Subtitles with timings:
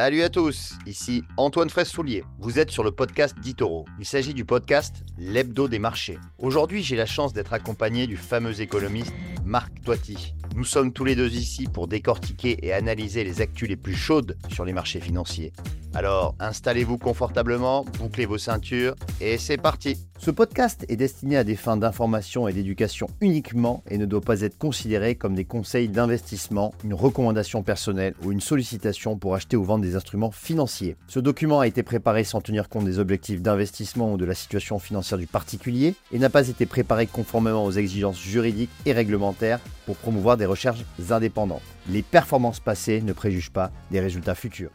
[0.00, 2.22] Salut à tous, ici Antoine Fraisse-Soulier.
[2.38, 3.84] Vous êtes sur le podcast d'Itoro.
[3.98, 6.20] Il s'agit du podcast L'Hebdo des marchés.
[6.38, 9.12] Aujourd'hui, j'ai la chance d'être accompagné du fameux économiste
[9.44, 10.34] Marc Toiti.
[10.54, 14.36] Nous sommes tous les deux ici pour décortiquer et analyser les actus les plus chaudes
[14.52, 15.52] sur les marchés financiers.
[15.94, 19.96] Alors, installez-vous confortablement, bouclez vos ceintures et c'est parti.
[20.18, 24.42] Ce podcast est destiné à des fins d'information et d'éducation uniquement et ne doit pas
[24.42, 29.64] être considéré comme des conseils d'investissement, une recommandation personnelle ou une sollicitation pour acheter ou
[29.64, 30.96] vendre des instruments financiers.
[31.06, 34.78] Ce document a été préparé sans tenir compte des objectifs d'investissement ou de la situation
[34.78, 39.96] financière du particulier et n'a pas été préparé conformément aux exigences juridiques et réglementaires pour
[39.96, 41.62] promouvoir des recherches indépendantes.
[41.88, 44.70] Les performances passées ne préjugent pas des résultats futurs.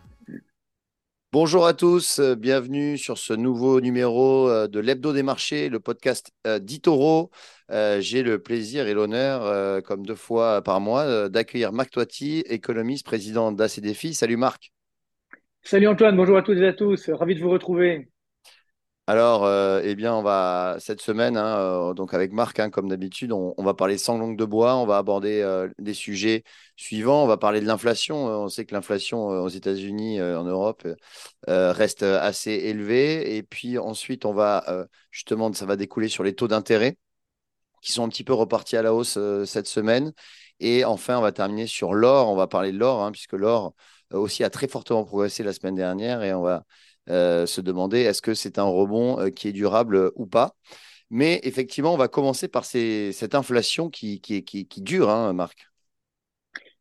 [1.34, 5.80] Bonjour à tous, euh, bienvenue sur ce nouveau numéro euh, de l'Hebdo des marchés, le
[5.80, 7.32] podcast euh, d'Itoro.
[7.72, 13.52] J'ai le plaisir et l'honneur, comme deux fois par mois, d'accueillir Marc Toiti, économiste, président
[13.52, 14.14] d'ACDFI.
[14.14, 14.73] Salut Marc.
[15.66, 18.10] Salut Antoine, bonjour à toutes et à tous, ravi de vous retrouver.
[19.08, 22.90] Alors, euh, eh bien, on va cette semaine, hein, euh, donc avec Marc, hein, comme
[22.90, 24.76] d'habitude, on, va parler sans langue de bois.
[24.76, 26.44] On va aborder euh, des sujets
[26.76, 27.24] suivants.
[27.24, 28.26] On va parler de l'inflation.
[28.26, 30.86] On sait que l'inflation aux États-Unis, en Europe,
[31.48, 33.38] reste assez élevée.
[33.38, 34.66] Et puis ensuite, on va
[35.12, 36.98] justement, ça va découler sur les taux d'intérêt
[37.82, 40.14] qui sont un petit peu repartis à la hausse cette semaine.
[40.60, 42.30] Et enfin, on va terminer sur l'or.
[42.30, 43.74] On va parler de l'or, hein, puisque l'or
[44.14, 46.66] aussi a très fortement progressé la semaine dernière, et on va
[47.10, 50.56] euh, se demander est-ce que c'est un rebond euh, qui est durable euh, ou pas.
[51.10, 55.68] Mais effectivement, on va commencer par cette inflation qui, qui, qui, qui dure, hein, Marc.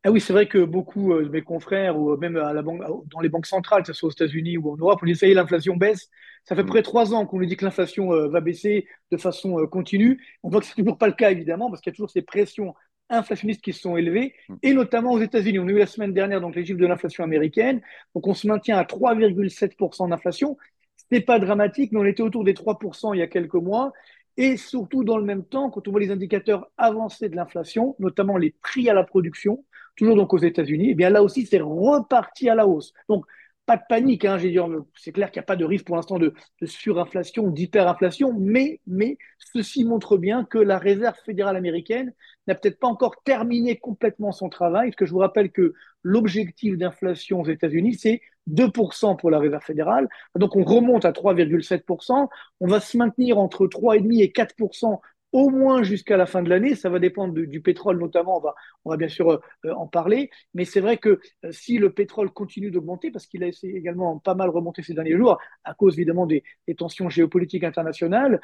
[0.05, 3.21] Ah oui, c'est vrai que beaucoup de mes confrères, ou même à la banque, dans
[3.21, 5.33] les banques centrales, que ce soit aux États-Unis ou en Europe, on dit ça y
[5.33, 6.09] est, l'inflation baisse.
[6.45, 6.67] Ça fait mm.
[6.67, 10.21] près de trois ans qu'on nous dit que l'inflation va baisser de façon continue.
[10.43, 12.11] On voit que ce n'est toujours pas le cas, évidemment, parce qu'il y a toujours
[12.11, 12.75] ces pressions
[13.13, 14.55] inflationnistes qui se sont élevés, mm.
[14.63, 15.59] et notamment aux États-Unis.
[15.59, 17.81] On a eu la semaine dernière donc les chiffres de l'inflation américaine,
[18.15, 20.57] donc on se maintient à 3,7% d'inflation.
[20.97, 23.93] Ce n'est pas dramatique, mais on était autour des 3% il y a quelques mois.
[24.39, 28.39] Et surtout, dans le même temps, quand on voit les indicateurs avancés de l'inflation, notamment
[28.39, 29.65] les prix à la production,
[29.97, 32.95] toujours donc aux États-Unis, eh bien là aussi, c'est reparti à la hausse.
[33.09, 33.27] Donc,
[33.67, 36.19] pas de panique, hein, dire, c'est clair qu'il n'y a pas de risque pour l'instant
[36.19, 42.13] de, de, surinflation, d'hyperinflation, mais, mais ceci montre bien que la Réserve fédérale américaine
[42.49, 46.77] n'a peut-être pas encore terminé complètement son travail, parce que je vous rappelle que l'objectif
[46.77, 50.09] d'inflation aux États-Unis, c'est 2% pour la Réserve fédérale.
[50.35, 52.29] Donc on remonte à 3,7%.
[52.61, 54.99] On va se maintenir entre 3,5 et 4%
[55.33, 56.75] au moins jusqu'à la fin de l'année.
[56.75, 58.55] Ça va dépendre du, pétrole notamment, on va,
[58.85, 60.31] on va bien sûr euh, euh, en parler.
[60.55, 64.35] Mais c'est vrai que euh, si le pétrole continue d'augmenter, parce qu'il a également pas
[64.35, 66.45] mal remonté ces derniers jours, à cause évidemment des,
[66.77, 68.41] tensions géopolitiques internationales,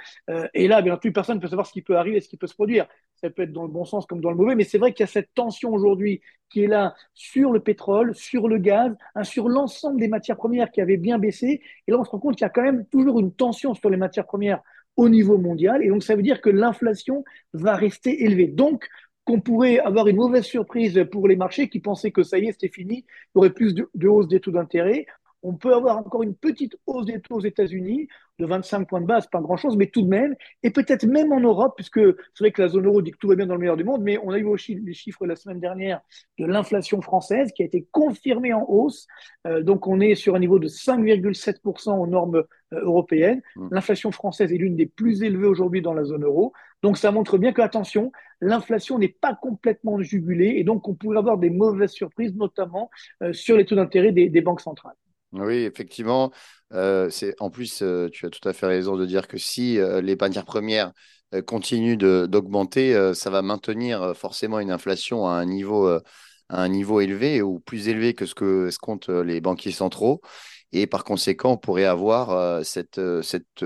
[0.52, 2.46] et là, bien entendu, personne ne peut savoir ce qui peut arriver, ce qui peut
[2.46, 2.86] se produire.
[3.16, 5.02] Ça peut être dans le bon sens comme dans le mauvais, mais c'est vrai qu'il
[5.02, 6.20] y a cette tension aujourd'hui
[6.50, 10.70] qui est là sur le pétrole, sur le gaz, hein, sur l'ensemble des matières premières
[10.70, 11.62] qui avaient bien baissé.
[11.86, 13.90] Et là, on se rend compte qu'il y a quand même toujours une tension sur
[13.90, 14.62] les matières premières
[14.98, 15.82] au niveau mondial.
[15.82, 18.48] Et donc, ça veut dire que l'inflation va rester élevée.
[18.48, 18.86] Donc,
[19.24, 22.52] qu'on pourrait avoir une mauvaise surprise pour les marchés qui pensaient que ça y est,
[22.52, 25.06] c'était fini, il y aurait plus de, de hausse des taux d'intérêt.
[25.42, 29.06] On peut avoir encore une petite hausse des taux aux États-Unis de 25 points de
[29.06, 32.00] base, pas grand-chose, mais tout de même, et peut-être même en Europe, puisque
[32.34, 33.84] c'est vrai que la zone euro dit que tout va bien dans le meilleur du
[33.84, 36.00] monde, mais on a eu aussi les chiffres la semaine dernière
[36.38, 39.06] de l'inflation française qui a été confirmée en hausse.
[39.46, 42.36] Euh, donc on est sur un niveau de 5,7% aux normes
[42.72, 43.42] euh, européennes.
[43.56, 43.68] Mmh.
[43.72, 46.52] L'inflation française est l'une des plus élevées aujourd'hui dans la zone euro.
[46.82, 51.18] Donc ça montre bien que, attention, l'inflation n'est pas complètement jugulée et donc on pourrait
[51.18, 52.88] avoir des mauvaises surprises, notamment
[53.24, 54.94] euh, sur les taux d'intérêt des banques centrales.
[55.32, 56.32] Oui, effectivement.
[56.72, 59.78] Euh, c'est, en plus, euh, tu as tout à fait raison de dire que si
[59.78, 60.92] euh, les matières premières
[61.44, 66.00] continuent d'augmenter, ça va maintenir forcément une inflation à un niveau, à
[66.48, 70.22] un niveau élevé ou plus élevé que ce que comptent les banquiers centraux.
[70.72, 73.62] Et par conséquent, on pourrait avoir cette, cette,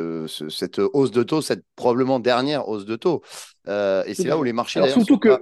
[0.48, 3.22] cette hausse de taux, cette probablement dernière hausse de taux.
[3.68, 4.84] et c'est là où les marchés.
[4.88, 5.40] surtout que.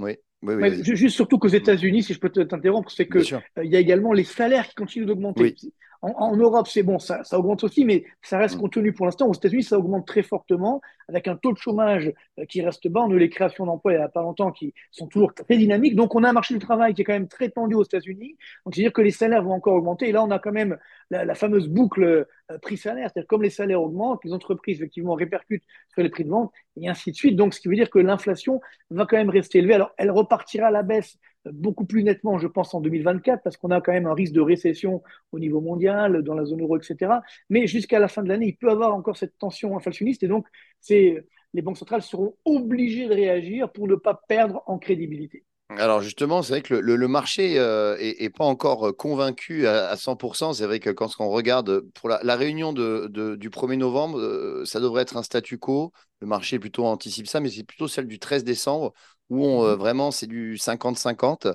[0.00, 0.16] Oui.
[0.42, 3.18] Oui, juste surtout qu'aux États-Unis, si je peux t'interrompre, c'est que
[3.62, 5.56] il y a également les salaires qui continuent d'augmenter.
[6.00, 8.60] En, Europe, c'est bon, ça, ça, augmente aussi, mais ça reste mm.
[8.60, 9.26] contenu pour l'instant.
[9.26, 13.00] Aux États-Unis, ça augmente très fortement, avec un taux de chômage euh, qui reste bas.
[13.00, 15.56] On a eu les créations d'emplois il n'y a pas longtemps qui sont toujours très
[15.56, 15.96] dynamiques.
[15.96, 18.36] Donc, on a un marché du travail qui est quand même très tendu aux États-Unis.
[18.64, 20.08] Donc, c'est-à-dire que les salaires vont encore augmenter.
[20.08, 20.78] Et là, on a quand même
[21.10, 23.10] la, fameuse boucle euh, prix-salaire.
[23.12, 26.88] C'est-à-dire comme les salaires augmentent, les entreprises, effectivement, répercutent sur les prix de vente, et
[26.88, 27.36] ainsi de suite.
[27.36, 28.60] Donc, ce qui veut dire que l'inflation
[28.90, 29.74] va quand même rester élevée.
[29.74, 33.70] Alors, elle repartira à la baisse beaucoup plus nettement, je pense, en 2024, parce qu'on
[33.70, 35.02] a quand même un risque de récession
[35.32, 37.12] au niveau mondial, dans la zone euro, etc.
[37.48, 40.46] Mais jusqu'à la fin de l'année, il peut avoir encore cette tension inflationniste, et donc
[40.80, 41.24] c'est
[41.54, 45.44] les banques centrales seront obligées de réagir pour ne pas perdre en crédibilité.
[45.76, 50.54] Alors justement, c'est vrai que le, marché n'est euh, pas encore convaincu à, 100%.
[50.54, 53.06] C'est vrai que quand on regarde pour la, réunion de,
[53.36, 55.92] du 1er novembre, euh, ça devrait être un statu quo.
[56.20, 58.94] Le marché plutôt anticipe ça, mais c'est plutôt celle du 13 décembre
[59.28, 59.78] où on, euh, mhm.
[59.78, 61.48] vraiment c'est du 50-50.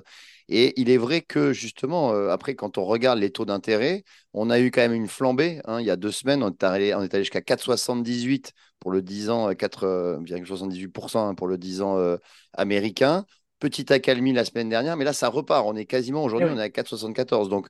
[0.48, 4.60] Et il est vrai que justement, après, quand on regarde les taux d'intérêt, on a
[4.60, 5.60] eu quand même une flambée.
[5.64, 5.80] Hein.
[5.80, 9.50] il y a deux semaines, on est allé, allé jusqu'à 4,78 pour le 10 ans,
[9.50, 11.98] 4,78% hein, pour le 10 ans
[12.52, 13.24] américain
[13.64, 15.66] petite accalmie la semaine dernière, mais là, ça repart.
[15.66, 17.48] On est quasiment, aujourd'hui, eh on est à 4,74.
[17.48, 17.66] Donc,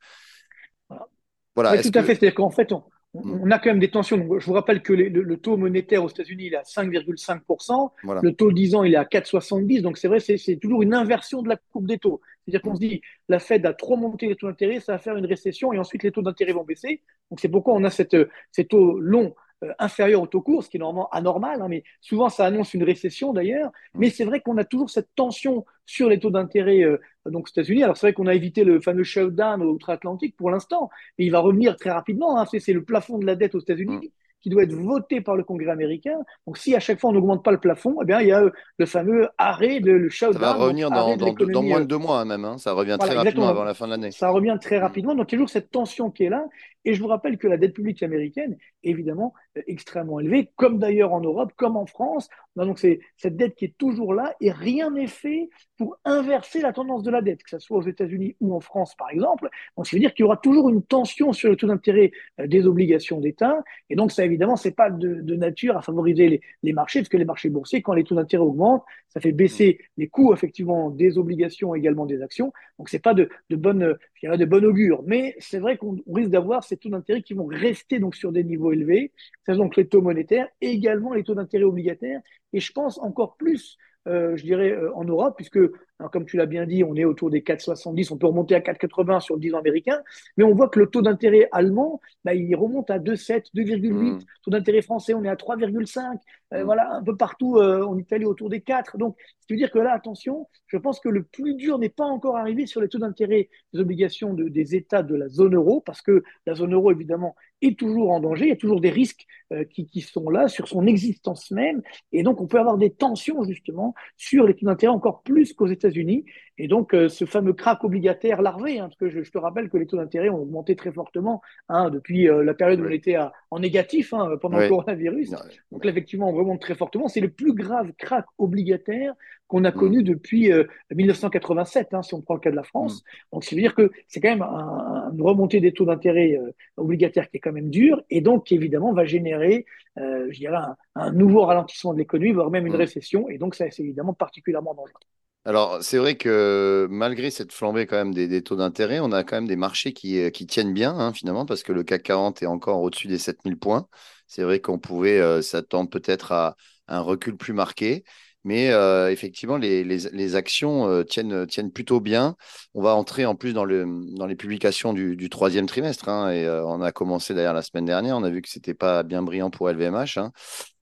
[1.55, 1.81] voilà.
[1.81, 2.17] tout à fait.
[2.17, 2.82] C'est-à-dire qu'en fait, hmm.
[3.14, 4.19] on, a quand même des tensions.
[4.41, 7.91] je vous rappelle que le, taux monétaire aux États-Unis, il est à 5,5%.
[8.23, 9.82] Le taux 10 ans, il est à 4,70.
[9.82, 12.20] Donc, c'est vrai, c'est toujours une inversion de la courbe des taux.
[12.44, 12.76] C'est-à-dire qu'on hmm.
[12.76, 15.73] se dit, la Fed a trop monté les taux d'intérêt, ça va faire une récession
[15.73, 17.02] et ensuite les taux d'intérêt vont baisser.
[17.31, 18.17] Donc, c'est pourquoi on a cette,
[18.50, 19.31] ces taux longs euh,
[19.79, 22.85] inférieur au taux court, ce qui est normalement anormal, hein, mais souvent ça annonce une
[22.85, 23.71] récession d'ailleurs.
[23.95, 23.99] Mm.
[24.01, 27.51] Mais c'est vrai qu'on a toujours cette tension sur les taux d'intérêt euh, donc aux
[27.51, 27.83] États-Unis.
[27.83, 31.41] Alors c'est vrai qu'on a évité le fameux shutdown outre-Atlantique pour l'instant, mais il va
[31.41, 32.39] revenir très rapidement.
[32.39, 32.47] Hein.
[32.47, 33.97] C'est le plafond de la dette aux États-Unis.
[33.97, 34.09] Mm
[34.45, 36.19] qui doit être voté par le Congrès américain.
[36.47, 38.43] Donc, si à chaque fois on n'augmente pas le plafond, eh bien, il y a
[38.43, 40.35] euh, le fameux arrêt, de, le shutdown.
[40.35, 42.45] Ça va revenir dans, dans, moins de deux mois hein, même.
[42.45, 42.59] Hein.
[42.59, 44.11] Ça revient très rapidement avant la fin de l'année.
[44.11, 45.15] Ça revient très rapidement.
[45.15, 46.45] Donc, il y a toujours cette tension qui est là.
[46.85, 51.12] Et je vous rappelle que la dette publique américaine évidemment euh, extrêmement élevée, comme d'ailleurs
[51.12, 52.29] en Europe, comme en France.
[52.56, 56.73] Donc, c'est cette dette qui est toujours là et rien n'est fait pour inverser la
[56.73, 59.49] tendance de la dette, que ce soit aux États-Unis ou en France, par exemple.
[59.77, 62.47] Donc, ça veut dire qu'il y aura toujours une tension sur le taux d'intérêt euh,
[62.47, 63.62] des obligations d'État.
[63.91, 67.25] Et donc, ça, évidemment, c'est pas de, nature à favoriser les, marchés, parce que les
[67.25, 71.75] marchés boursiers, quand les taux d'intérêt augmentent, ça fait baisser les coûts, effectivement, des obligations,
[71.75, 72.53] également des actions.
[72.79, 75.03] Donc, c'est pas de bonne, de bon augure.
[75.06, 78.44] Mais c'est vrai qu'on risque d'avoir ces taux d'intérêt qui vont rester donc sur des
[78.44, 79.12] niveaux élevés.
[79.47, 82.21] C'est donc les taux monétaires, et également les taux d'intérêt obligataires.
[82.53, 83.76] Et je pense encore plus
[84.06, 85.59] euh, je dirais, euh, en Europe, puisque,
[86.00, 88.61] hein, comme tu l'as bien dit, on est autour des 4,70, on peut remonter à
[88.61, 90.00] 4,80 sur le 10 ans américain,
[90.37, 94.19] mais on voit que le taux d'intérêt allemand, bah, il remonte à 2,7, 2,8, mmh.
[94.43, 96.19] taux d'intérêt français, on est à 3,5,
[96.52, 96.62] euh, mmh.
[96.64, 98.99] voilà, un peu partout en Italie autour des 4.
[98.99, 101.88] Donc, ce qui veut dire que là, attention, je pense que le plus dur n'est
[101.88, 105.81] pas encore arrivé sur les taux d'intérêt des obligations des États de la zone euro,
[105.81, 108.91] parce que la zone euro, évidemment, est toujours en danger, il y a toujours des
[108.91, 109.26] risques
[109.70, 111.82] qui, qui sont là sur son existence même,
[112.12, 115.67] et donc on peut avoir des tensions, justement, sur les taux d'intérêt encore plus qu'aux
[115.85, 116.25] États-Unis.
[116.57, 119.77] Et donc, euh, ce fameux crack obligataire larvé, hein, parce que je, te rappelle que
[119.77, 123.17] les taux d'intérêt ont augmenté très fortement hein, depuis euh, la période où on était
[123.51, 125.35] en négatif hein, pendant le coronavirus.
[125.73, 127.09] Donc, là, effectivement, on remonte très fortement.
[127.09, 129.15] C'est le plus grave crack obligataire
[129.49, 129.75] qu'on a mm.
[129.75, 130.51] connu depuis
[130.95, 133.03] 1987, euh, si on prend le cas de la France.
[133.03, 133.07] Mm.
[133.33, 136.39] Donc, ça veut dire que c'est quand même une remontée des taux d'intérêt
[136.77, 139.67] obligataires qui est quand même dure, et donc qui évidemment va générer,
[139.97, 140.59] je dirais,
[140.95, 142.77] un, nouveau ralentissement de l'économie, voire même une mm.
[142.77, 143.29] récession.
[143.29, 145.01] Et donc, ça, c'est évidemment particulièrement dangereux.
[145.46, 149.37] Alors, c'est vrai que malgré cette flambée quand même des, taux d'intérêt, on a quand
[149.37, 152.43] même des marchés qui, euh, qui tiennent bien, hein, finalement, parce que le CAC 40
[152.43, 153.87] est encore au-dessus des 7000 points.
[154.26, 156.56] C'est vrai qu'on pouvait euh, s'attendre peut-être à
[156.88, 158.05] un recul plus marqué.
[158.43, 162.37] Mais euh, effectivement, les, les, actions tiennent, tiennent plutôt bien.
[162.75, 163.87] On va entrer en plus dans, le,
[164.17, 166.11] dans les publications du, troisième trimestre.
[166.11, 168.19] Hein, et on a commencé d'ailleurs la semaine dernière.
[168.19, 170.32] On a vu que ce n'était pas bien brillant pour LVMH, hein,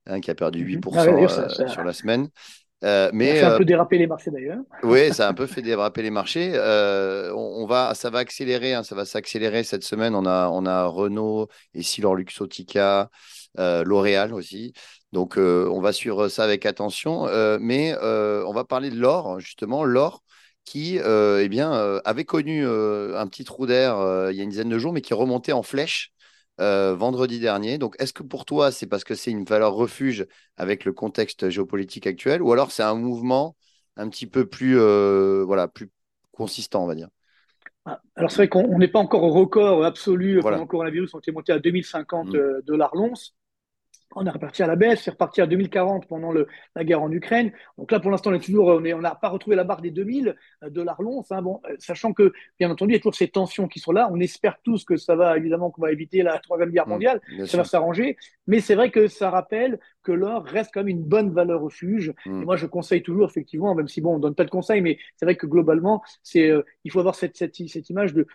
[0.07, 2.29] hein, qui a perdu 8% mmh ah sur la semaine.
[2.85, 4.59] Euh, mais, ça a un euh, peu dérapé les marchés d'ailleurs.
[4.83, 6.53] Oui, ça a un peu fait déraper les marchés.
[6.55, 10.15] Euh, on, va, ça va accélérer, hein, ça va s'accélérer cette semaine.
[10.15, 13.11] On a, on a Renault, Essilor Luxotica,
[13.57, 14.73] L'Oréal aussi.
[15.13, 17.27] Donc, on va suivre ça avec attention.
[17.61, 20.23] mais on va parler de l'or, justement, l'or
[20.65, 23.97] qui eh bien, avait connu un petit trou d'air
[24.31, 26.13] il y a une dizaine de jours, mais qui remontait en flèche
[26.61, 27.79] euh, vendredi dernier.
[27.79, 31.49] Donc, est-ce que pour toi, c'est parce que c'est une valeur refuge avec le contexte
[31.49, 33.57] géopolitique actuel, ou alors c'est un mouvement
[33.97, 35.91] un petit peu plus, euh, voilà, plus
[36.31, 37.09] consistant, on va dire?
[37.85, 40.57] Ah, alors c'est vrai qu'on n'est pas encore au record absolu voilà.
[40.57, 42.37] pendant le coronavirus, on était monté à 2050 mmh.
[42.37, 43.35] euh, dollars l'once
[44.17, 47.11] on est reparti à la baisse, c'est reparti à 2040 pendant le, la guerre en
[47.11, 47.53] Ukraine.
[47.79, 50.37] Donc là, pour l'instant, on est toujours, on n'a pas retrouvé la barre des 2000
[50.63, 51.31] euh, dollars l'once.
[51.33, 53.93] Hein, bon, euh, sachant que, bien entendu, il y a toujours ces tensions qui sont
[53.93, 54.09] là.
[54.13, 57.21] On espère tous que ça va, évidemment, qu'on va éviter la troisième guerre mmh, mondiale.
[57.47, 58.17] ça va s'arranger.
[58.47, 62.13] Mais c'est vrai que ça rappelle que l'or reste quand même une bonne valeur refuge.
[62.27, 62.43] Mmh.
[62.43, 64.99] Et moi, je conseille toujours, effectivement, même si bon, on donne pas de conseils, mais
[65.17, 68.27] c'est vrai que globalement, c'est, euh, il faut avoir cette, cette, cette image de,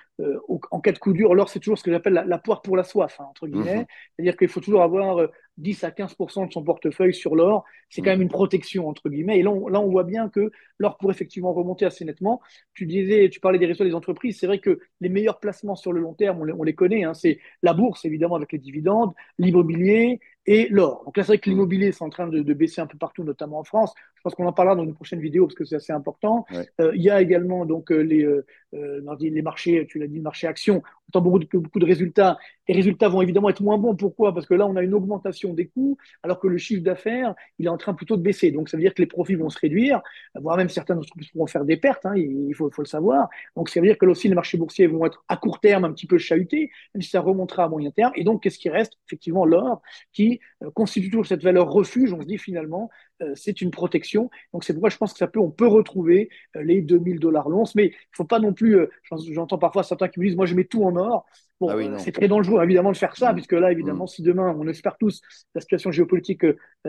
[0.48, 2.84] en cas de coup dur, l'or, c'est toujours ce que j'appelle la, poire pour la
[2.84, 3.82] soif, hein, entre guillemets.
[3.82, 3.86] Mmh.
[4.16, 5.28] C'est-à-dire qu'il faut toujours avoir
[5.58, 9.40] 10 à 15% de son portefeuille sur l'or, c'est quand même une protection, entre guillemets.
[9.40, 12.42] Et là, on, là, on voit bien que l'or pourrait effectivement remonter assez nettement.
[12.74, 14.38] Tu disais, tu parlais des résultats des entreprises.
[14.40, 17.04] C'est vrai que les meilleurs placements sur le long terme, on les, connaît.
[17.04, 17.14] Hein.
[17.14, 21.04] c'est la bourse, évidemment, avec les dividendes, l'immobilier et l'or.
[21.06, 21.54] Donc là, c'est vrai que mm.
[21.54, 23.94] l'immobilier, c'est en train de, baisser un peu partout, notamment en France.
[24.28, 26.46] Pense qu'on en parlera dans une prochaine vidéo parce que c'est assez important.
[26.80, 28.28] il y a également donc les,
[28.74, 30.82] les marchés, tu l'as dit, le marché action.
[30.84, 32.38] On attend beaucoup de, beaucoup de résultats.
[32.68, 33.96] Les résultats vont évidemment être moins bons.
[33.96, 34.34] Pourquoi?
[34.34, 37.68] Parce que là, on a une augmentation des coûts, alors que le chiffre d'affaires, il
[37.68, 38.52] est en train plutôt de baisser.
[38.52, 40.02] Donc, ça veut dire que les profits vont se réduire,
[40.36, 42.06] voire même certaines entreprises pourront faire des pertes.
[42.06, 43.30] Hein, il faut, faut, le savoir.
[43.56, 45.86] Donc, ça veut dire que là aussi, les marchés boursiers vont être à court terme
[45.86, 48.12] un petit peu chahutés, même si ça remontera à moyen terme.
[48.16, 48.98] Et donc, qu'est-ce qui reste?
[49.08, 49.82] Effectivement, l'or,
[50.12, 52.12] qui euh, constitue toujours cette valeur refuge.
[52.12, 54.30] On se dit finalement, euh, c'est une protection.
[54.54, 57.50] Donc, c'est pourquoi je pense que ça peut, on peut retrouver euh, les 2000 dollars
[57.50, 57.76] l'once.
[57.76, 58.78] Mais il ne faut pas non plus,
[59.32, 61.26] j'entends parfois certains qui me disent, moi, je mets tout en or.
[61.60, 63.36] Bon, ah c'est très dangereux évidemment de faire ça, mm.
[63.36, 64.10] puisque là, évidemment, mm.
[64.10, 65.24] si demain, on espère tous,
[65.56, 66.46] la situation géopolitique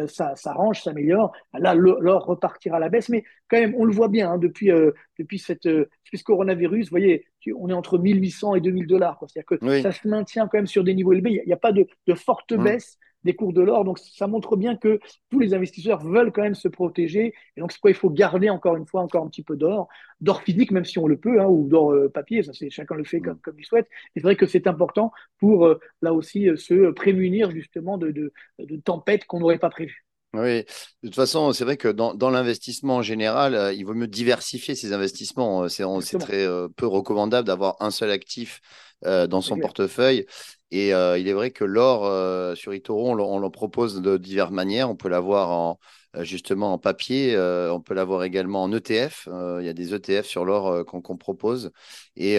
[0.09, 3.09] ça s'arrange, s'améliore, là, l'or repartira à la baisse.
[3.09, 4.71] Mais quand même, on le voit bien hein, depuis,
[5.19, 6.87] depuis, cette, depuis ce coronavirus.
[6.87, 7.25] Vous voyez,
[7.57, 9.19] on est entre 1800 et 2000 dollars.
[9.27, 11.41] C'est-à-dire que ça se maintient quand même sur des niveaux élevés.
[11.43, 12.63] Il n'y a, pas de, de forte mm.
[12.63, 13.85] baisse des cours de l'or.
[13.85, 14.99] Donc, ça montre bien que
[15.31, 17.35] tous les investisseurs veulent quand même se protéger.
[17.57, 19.89] Et donc, c'est pourquoi il faut garder encore une fois encore un petit peu d'or,
[20.21, 22.43] d'or physique, même si on le peut, hein, ou d'or euh, papier.
[22.43, 23.89] Ça, c'est chacun le fait comme, comme il souhaite.
[24.15, 28.33] C'est vrai que c'est important pour euh, là aussi euh, se prémunir justement de, de,
[28.59, 30.07] de tempêtes qu'on n'aurait pas prévues.
[30.35, 30.65] Oui,
[31.03, 34.75] de toute façon, c'est vrai que dans, dans l'investissement en général, il vaut mieux diversifier
[34.75, 35.69] ses investissements.
[35.69, 38.61] C'est très peu recommandable d'avoir un seul actif
[39.03, 40.27] dans son portefeuille.
[40.71, 44.51] Et euh, il est vrai que l'or euh, sur Itoro, on, le propose de diverses
[44.51, 44.91] manières.
[44.91, 45.79] On peut l'avoir en,
[46.15, 49.29] euh, justement en papier, on peut l'avoir également en ETF.
[49.61, 51.71] il y a des ETF sur l'or qu'on propose.
[52.17, 52.39] Et,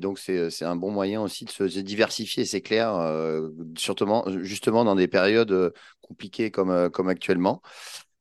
[0.00, 2.92] donc, c'est un bon moyen aussi de se, diversifier, c'est clair,
[3.76, 5.72] justement dans des périodes
[6.02, 7.62] compliquées comme actuellement.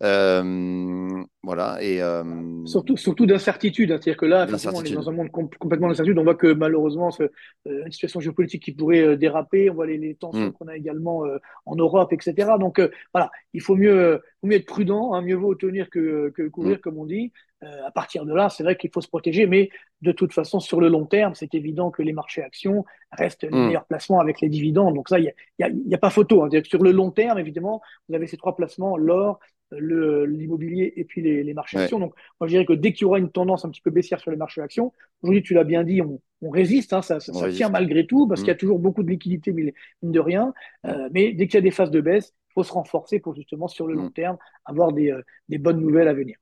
[0.01, 1.77] Euh, voilà.
[1.81, 2.23] Et, euh,
[2.65, 3.91] surtout, surtout d'incertitude.
[3.91, 3.97] Hein.
[4.01, 6.17] C'est-à-dire que là, on est dans un monde complètement d'incertitude.
[6.17, 7.29] On voit que malheureusement, c'est
[7.67, 9.69] euh, une situation géopolitique qui pourrait déraper.
[9.69, 10.53] On voit les, tensions mm.
[10.53, 11.23] qu'on a également
[11.65, 12.51] en Europe, etc.
[12.59, 12.81] Donc
[13.13, 15.21] voilà, il faut mieux, mieux être prudent, hein.
[15.21, 16.81] mieux vaut tenir que, que courir, mm.
[16.81, 17.31] comme on dit.
[17.61, 19.69] à partir de là, c'est vrai qu'il faut se protéger, mais
[20.01, 23.49] de toute façon, sur le long terme, c'est évident que les marchés actions restent les
[23.49, 23.67] mm.
[23.67, 24.95] meilleurs placements avec les dividendes.
[24.95, 26.43] Donc ça, il n'y a, y a, pas photo.
[26.43, 26.49] Hein.
[26.63, 29.39] Sur le long terme, évidemment, vous avez ces trois placements, l'or,
[29.71, 31.99] l'immobilier et puis les, marchés actions.
[31.99, 34.19] Donc, moi, je dirais que dès qu'il y aura une tendance un petit peu baissière
[34.19, 37.69] sur les marchés actions, aujourd'hui, tu l'as bien dit, on, résiste, hein, ça, ça, tient
[37.69, 38.59] malgré tout, parce qu'il y a mm.
[38.59, 39.73] toujours beaucoup de liquidités, mine
[40.03, 40.53] de rien.
[40.85, 43.35] Euh, mais dès qu'il y a des phases de baisse, il faut se renforcer pour
[43.35, 44.13] justement, sur le long mm.
[44.13, 46.37] terme, avoir des, euh, des bonnes nouvelles à venir.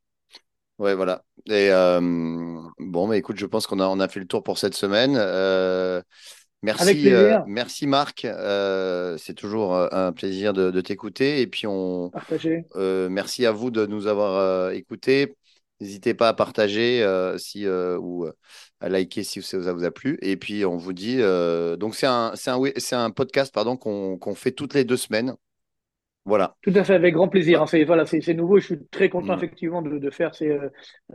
[0.79, 1.23] Ouais, voilà.
[1.47, 1.99] Et euh,
[2.79, 5.17] bon, mais écoute, je pense qu'on a, on a fait le tour pour cette semaine.
[6.67, 8.25] Merci, euh, merci Marc.
[8.25, 11.39] Euh, c'est toujours euh, un plaisir de, t'écouter.
[11.39, 12.11] Et puis, on,
[13.09, 15.37] merci à vous de nous avoir écoutés.
[15.79, 17.05] N'hésitez pas à partager
[17.37, 18.27] si, ou
[18.81, 20.17] à liker si ça vous a plu.
[20.21, 21.19] Et puis, on vous dit.
[21.77, 25.35] donc, c'est un, un, un, podcast pardon, qu'on fait toutes les deux semaines.
[26.25, 26.57] Voilà.
[26.61, 27.65] Tout à fait, avec grand plaisir.
[27.69, 28.59] C'est voilà, c'est nouveau.
[28.59, 29.37] Je suis très content mm.
[29.37, 30.59] effectivement de, de faire ces,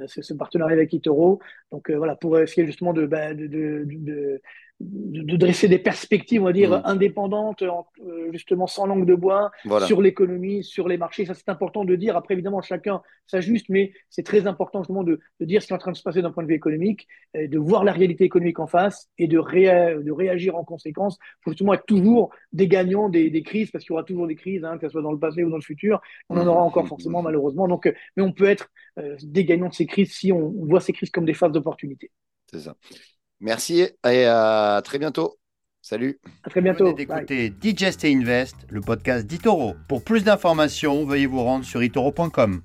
[0.07, 1.41] ce partenariat avec Itoro.
[1.71, 3.47] Donc voilà, pour essayer justement de, bah, de,
[3.85, 4.41] de
[4.83, 6.83] de, dresser des perspectives, on va dire, mmh.
[6.85, 9.51] indépendantes, euh, justement sans langue de bois,
[9.87, 11.25] sur l'économie, sur les marchés.
[11.25, 12.17] Ça, c'est important de dire.
[12.17, 15.79] Après, évidemment, chacun s'ajuste, mais c'est très important justement de, dire ce qui est en
[15.79, 18.67] train de se passer d'un point de vue économique, de voir la réalité économique en
[18.67, 19.37] face et de,
[20.03, 21.19] de réagir en conséquence.
[21.45, 24.65] Faut justement être toujours des gagnants des, crises, parce qu'il y aura toujours des crises,
[24.65, 26.01] hein, que ce soit dans le passé ou dans le futur.
[26.29, 27.69] On en aura encore forcément, malheureusement.
[27.69, 30.81] Donc, euh, mais on peut être euh, des gagnants de ces crises si on voit
[30.81, 32.11] ces crises comme des phases d'opportunité.
[32.51, 32.77] C'est ça.
[33.43, 35.37] Merci et à très bientôt.
[35.83, 36.21] Salut.
[36.45, 36.87] À très bientôt.
[36.87, 39.75] Vous d'écouter Digest et Invest, le podcast d'Itoro.
[39.89, 42.63] Pour plus d'informations, veuillez vous rendre sur itoro.com.